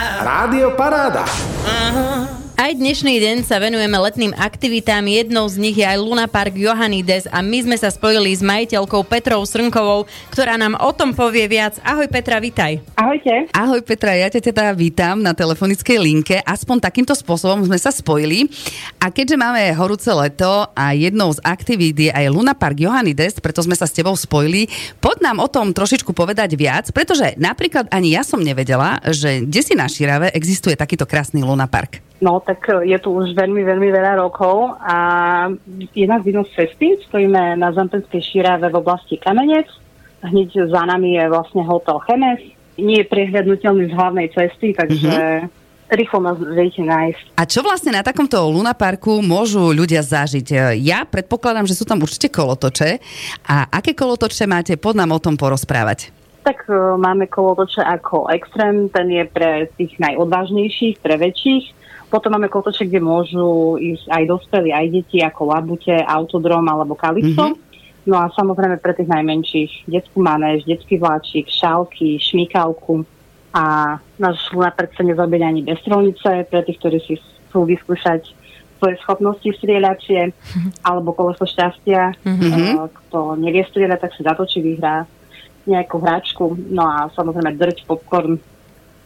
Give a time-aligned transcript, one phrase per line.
[0.00, 1.24] Rádio Paráda.
[2.60, 5.00] Aj dnešný deň sa venujeme letným aktivitám.
[5.08, 9.00] Jednou z nich je aj Luna Park Johannides a my sme sa spojili s majiteľkou
[9.08, 11.80] Petrou Srnkovou, ktorá nám o tom povie viac.
[11.80, 12.84] Ahoj Petra, vitaj.
[13.00, 13.48] Ahojte.
[13.56, 16.36] Ahoj Petra, ja ťa teda vítam na telefonickej linke.
[16.44, 18.52] Aspoň takýmto spôsobom sme sa spojili.
[19.00, 23.64] A keďže máme horúce leto a jednou z aktivít je aj Luna Park Johannides, preto
[23.64, 24.68] sme sa s tebou spojili,
[25.00, 29.60] poď nám o tom trošičku povedať viac, pretože napríklad ani ja som nevedela, že kde
[29.64, 32.04] si na Širave existuje takýto krásny Luna Park.
[32.20, 34.96] No, tak je tu už veľmi, veľmi veľa rokov a
[35.94, 36.98] je nás vidno z cesty.
[37.06, 39.70] Stojíme na Zampenskej šíráve v oblasti Kamenec.
[40.26, 42.42] Hneď za nami je vlastne hotel Chemes.
[42.74, 45.14] Nie je prehľadnutelný z hlavnej cesty, takže
[45.46, 45.94] mm-hmm.
[45.94, 47.38] rýchlo nás viete nájsť.
[47.38, 50.74] A čo vlastne na takomto lunaparku môžu ľudia zažiť?
[50.82, 52.98] Ja predpokladám, že sú tam určite kolotoče.
[53.46, 54.74] A aké kolotoče máte?
[54.74, 56.10] Pod nám o tom porozprávať.
[56.42, 61.79] Tak uh, máme kolotoče ako extrém, ten je pre tých najodvážnejších, pre väčších.
[62.10, 67.54] Potom máme kolotoče, kde môžu ísť aj dospelí, aj deti, ako labute, autodrom alebo kalipso.
[67.54, 67.70] Mm-hmm.
[68.10, 73.06] No a samozrejme pre tých najmenších detskú manéž, detský vláčik, šálky, šmíkalku.
[73.54, 78.22] A náš lunapark sa nezabieňa ani bez strelnice, pre tých, ktorí si chcú vyskúšať
[78.80, 80.32] svoje schopnosti strieľačie
[80.82, 82.18] alebo koleso šťastia.
[82.26, 82.90] Mm-hmm.
[83.06, 85.06] Kto nevie strieľať, tak si zatočí, vyhrá
[85.68, 86.56] nejakú hračku.
[86.72, 88.40] No a samozrejme drť, popcorn,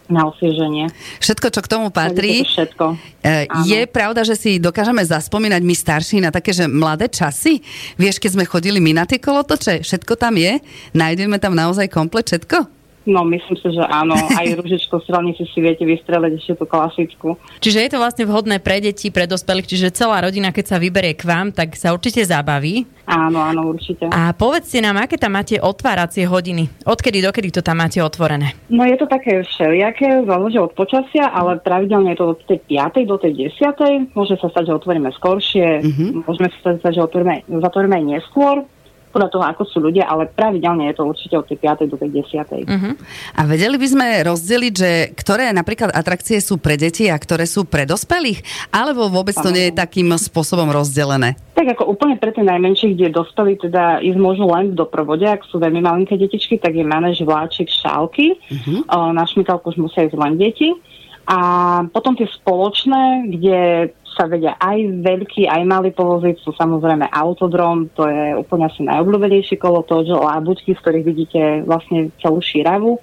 [0.08, 0.92] na osvieženie.
[1.20, 2.44] Všetko, čo k tomu patrí.
[2.44, 2.96] Všetko.
[3.24, 7.64] E, je pravda, že si dokážeme zaspomínať my starší na také, že mladé časy?
[7.96, 10.60] Vieš, keď sme chodili my na tie kolotoče, všetko tam je?
[10.92, 12.83] Nájdeme tam naozaj komplet všetko?
[13.04, 14.16] No, myslím si, že áno.
[14.16, 17.36] Aj ružičko strelnici si viete vystreliť ešte tú klasickú.
[17.60, 21.12] Čiže je to vlastne vhodné pre deti, pre dospelých, čiže celá rodina, keď sa vyberie
[21.12, 22.88] k vám, tak sa určite zabaví.
[23.04, 24.08] Áno, áno, určite.
[24.08, 26.88] A povedzte nám, aké tam máte otváracie hodiny?
[26.88, 28.56] Odkedy, dokedy to tam máte otvorené?
[28.72, 33.04] No je to také všelijaké, záleží od počasia, ale pravidelne je to od tej 5.
[33.04, 34.16] do tej 10.
[34.16, 36.24] Môže sa stať, že otvoríme skoršie, mm-hmm.
[36.24, 38.64] môžeme sa stať, že otvoríme, zatvoríme aj neskôr
[39.14, 41.86] podľa toho, ako sú ľudia, ale pravidelne je to určite od tej 5.
[41.86, 42.66] do tej 10.
[42.66, 42.66] Uh-huh.
[42.66, 42.90] Mhm.
[43.38, 47.62] A vedeli by sme rozdeliť, že ktoré napríklad atrakcie sú pre deti a ktoré sú
[47.62, 48.42] pre dospelých?
[48.74, 51.38] Alebo vôbec to nie je takým spôsobom rozdelené?
[51.54, 55.46] Tak ako úplne pre tie najmenších, kde dospelí teda ísť môžu len v doprovode, ak
[55.46, 58.34] sú veľmi malinké detičky, tak je manéž vláčik šálky.
[58.34, 58.82] Uh-huh.
[59.14, 60.74] na šmitalku už musia ísť len deti.
[61.24, 61.38] A
[61.88, 68.06] potom tie spoločné, kde sa vedia aj veľký, aj malý povoziť, sú samozrejme autodrom, to
[68.06, 72.96] je úplne asi najobľúbenejší že lábučky, z ktorých vidíte vlastne celú šíravu,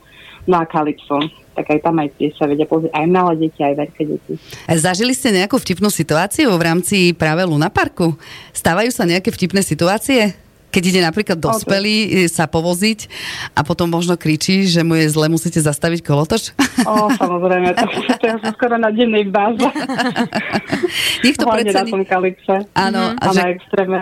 [0.48, 1.20] no a kalipso.
[1.52, 4.34] Tak aj tam aj tie sa vedia pozrieť aj malé deti, aj veľké deti.
[4.72, 8.16] Zažili ste nejakú vtipnú situáciu v rámci práve Luna Parku?
[8.56, 10.32] Stávajú sa nejaké vtipné situácie?
[10.72, 13.12] Keď ide napríklad dospelý e, sa povoziť
[13.54, 16.56] a potom možno kričí, že mu je zle, musíte zastaviť kolotoč?
[16.88, 17.86] O, samozrejme, to,
[18.18, 19.68] to je skoro na dennej báze.
[21.28, 21.84] Nech to predsa...
[21.84, 22.56] na tom kalipse.
[22.72, 23.14] Áno.
[23.14, 23.24] Mm-hmm.
[23.24, 23.42] A, že...
[23.44, 24.00] na extréme.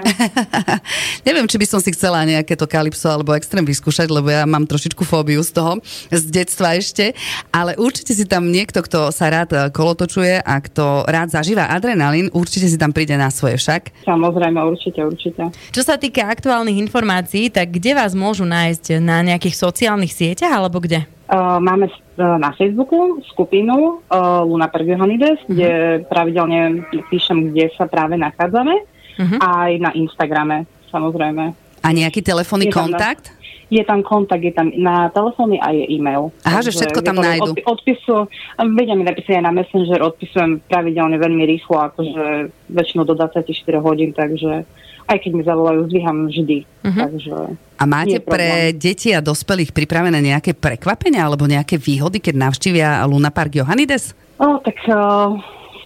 [1.28, 4.70] Neviem, či by som si chcela nejaké to kalipso alebo extrém vyskúšať, lebo ja mám
[4.70, 5.82] trošičku fóbiu z toho,
[6.14, 7.18] z detstva ešte,
[7.50, 12.30] ale určite si tam niekto, kto sa rád e, kolotočuje a kto rád zažíva adrenalín,
[12.32, 14.06] určite si tam príde na svoje však.
[14.06, 15.50] Samozrejme, určite, určite.
[15.72, 19.00] Čo sa týka aktuálne aktuálnych informácií, tak kde vás môžu nájsť?
[19.00, 21.08] Na nejakých sociálnych sieťach alebo kde?
[21.32, 21.88] Uh, máme
[22.20, 25.56] na Facebooku skupinu uh, Luna Pergihonides, uh-huh.
[25.56, 25.72] kde
[26.12, 28.76] pravidelne píšem, kde sa práve nachádzame.
[28.76, 29.40] Uh-huh.
[29.40, 31.56] Aj na Instagrame, samozrejme.
[31.80, 33.32] A nejaký telefónny kontakt?
[33.70, 36.34] je tam kontakt, je tam na telefóny a je e-mail.
[36.42, 37.54] Aha, že všetko tam nájdu.
[37.54, 38.26] Od, odpisu,
[38.58, 43.46] vedia mi napísať aj na Messenger, odpisujem pravidelne veľmi rýchlo, akože väčšinou do 24
[43.78, 44.66] hodín, takže
[45.10, 46.58] aj keď mi zavolajú, zdvíham vždy.
[46.86, 47.02] Uh-huh.
[47.10, 47.36] Takže
[47.80, 53.32] a máte pre deti a dospelých pripravené nejaké prekvapenia alebo nejaké výhody, keď navštívia Luna
[53.32, 54.14] Park Johannides?
[54.36, 55.34] O, tak uh,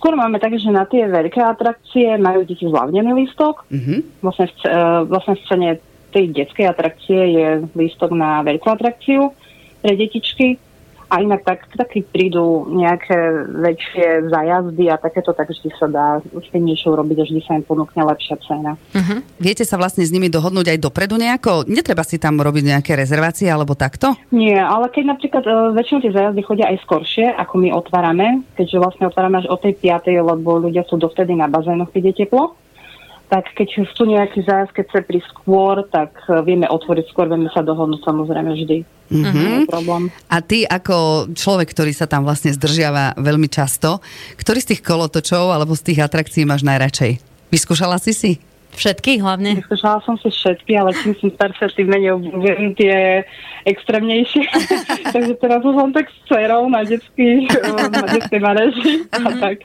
[0.02, 3.64] skôr máme tak, že na tie veľké atrakcie majú deti zľavnený lístok.
[3.70, 4.02] Uh-huh.
[4.26, 5.70] Vlastne, uh, vlastne v cene
[6.14, 9.34] tej detskej atrakcie je lístok na veľkú atrakciu
[9.82, 10.62] pre detičky
[11.14, 16.18] a inak tak, tak keď prídu nejaké väčšie zajazdy a takéto, tak vždy sa dá
[16.58, 18.74] niečo urobiť a vždy sa im ponúkne lepšia cena.
[18.74, 19.22] Uh-huh.
[19.38, 21.70] Viete sa vlastne s nimi dohodnúť aj dopredu nejako?
[21.70, 24.18] Netreba si tam robiť nejaké rezervácie alebo takto?
[24.34, 28.82] Nie, ale keď napríklad uh, väčšinou tie zajazdy chodia aj skoršie, ako my otvárame, keďže
[28.82, 32.58] vlastne otvárame až o tej 5, lebo ľudia sú dovtedy na bazénoch, keď je teplo
[33.34, 34.86] tak keď sú nejaký zájazd, keď
[35.26, 38.78] skôr, tak e, vieme otvoriť skôr, vieme sa dohodnúť samozrejme vždy.
[39.10, 39.66] Mm-hmm.
[39.66, 40.14] problém.
[40.30, 44.06] A ty ako človek, ktorý sa tam vlastne zdržiava veľmi často,
[44.38, 47.18] ktorý z tých kolotočov alebo z tých atrakcií máš najradšej?
[47.50, 48.32] Vyskúšala si si?
[48.74, 49.56] Všetky hlavne?
[49.56, 53.22] Vyskúšala som si všetky, ale čím som staršia, tým menej obľúbujem tie
[53.64, 54.44] extrémnejšie.
[55.14, 57.46] Takže teraz už len tak s dcerou na detský,
[57.88, 59.40] na detskej mareži a Mhm.
[59.40, 59.58] tak.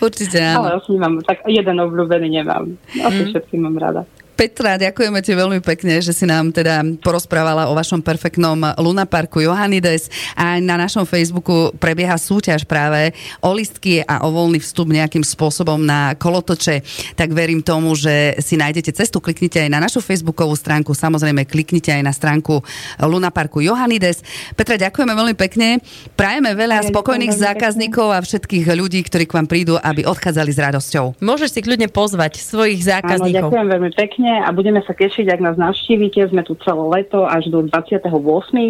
[0.00, 0.58] Určite áno.
[0.60, 2.64] Ale asi nemám, tak jeden obľúbený nemám.
[2.98, 3.28] Asi Mhm.
[3.30, 4.02] všetky mám rada.
[4.38, 10.06] Petra, ďakujeme ti veľmi pekne, že si nám teda porozprávala o vašom perfektnom Lunaparku Johannides
[10.38, 13.10] a na našom Facebooku prebieha súťaž práve
[13.42, 16.86] o listky a o voľný vstup nejakým spôsobom na kolotoče.
[17.18, 19.18] Tak verím tomu, že si nájdete cestu.
[19.18, 22.62] Kliknite aj na našu Facebookovú stránku, samozrejme kliknite aj na stránku
[23.02, 24.22] Lunaparku Johannides.
[24.54, 25.82] Petra, ďakujeme veľmi pekne.
[26.14, 30.62] Prajeme veľa Ja spokojných zákazníkov a všetkých ľudí, ktorí k vám prídu, aby odchádzali s
[30.62, 31.18] radosťou.
[31.18, 33.50] Môžeš si kľudne pozvať svojich Áno, zákazníkov.
[33.50, 36.28] ďakujem veľmi pekne a budeme sa tešiť, ak nás navštívite.
[36.28, 38.08] Sme tu celé leto až do 28.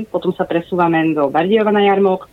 [0.08, 2.30] Potom sa presúvame do Bardiova na jarmok.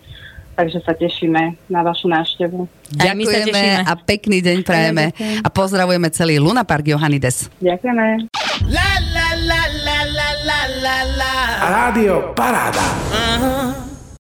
[0.56, 2.64] Takže sa tešíme na vašu návštevu.
[2.96, 5.12] Ďakujeme a pekný deň prajeme
[5.44, 7.52] a pozdravujeme celý Lunapark Johannides.
[7.60, 8.32] Ďakujeme.
[8.72, 12.88] La la la la la la la la Rádio Paráda.
[13.12, 13.85] Aha.